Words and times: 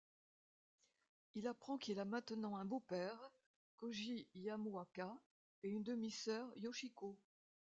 Il 1.35 1.45
apprend 1.47 1.77
qu'il 1.77 1.99
a 1.99 2.05
maintenant 2.05 2.55
un 2.55 2.65
beau-père, 2.65 3.31
Kôji 3.77 4.25
Yamaoka, 4.33 5.15
et 5.61 5.69
une 5.69 5.83
demi-sœur 5.83 6.51
Yoshiko. 6.57 7.19